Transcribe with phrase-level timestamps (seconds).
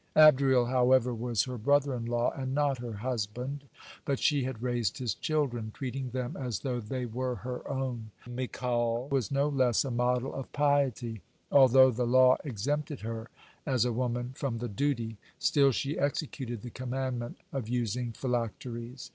[0.15, 3.65] Adriel, however, was her brother in law and not her husband,
[4.03, 8.09] but she had raised his children, treating them as though they were her own.
[8.25, 11.21] (133) Michal was no less a model of piety.
[11.51, 13.29] Although the law exempted her,
[13.63, 19.07] as a woman, from the duty, still she executed the commandment of using phylacteries.